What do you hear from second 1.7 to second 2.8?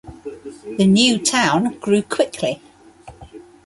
grew quickly.